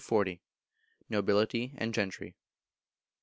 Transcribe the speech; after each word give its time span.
Nobility 1.11 1.75
and 1.77 1.93
Gentry. 1.93 2.35